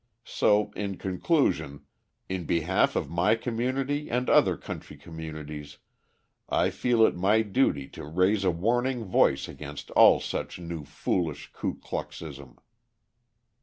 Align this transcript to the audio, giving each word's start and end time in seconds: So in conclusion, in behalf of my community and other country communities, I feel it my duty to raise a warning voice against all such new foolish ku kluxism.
So 0.25 0.71
in 0.71 0.97
conclusion, 0.97 1.85
in 2.27 2.45
behalf 2.45 2.95
of 2.95 3.07
my 3.07 3.35
community 3.35 4.09
and 4.09 4.31
other 4.31 4.57
country 4.57 4.97
communities, 4.97 5.77
I 6.49 6.71
feel 6.71 7.05
it 7.05 7.13
my 7.15 7.43
duty 7.43 7.87
to 7.89 8.03
raise 8.05 8.43
a 8.43 8.49
warning 8.49 9.03
voice 9.05 9.47
against 9.47 9.91
all 9.91 10.19
such 10.19 10.57
new 10.57 10.85
foolish 10.85 11.51
ku 11.53 11.75
kluxism. 11.75 12.57